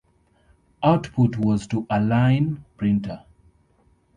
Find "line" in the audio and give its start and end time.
2.03-2.65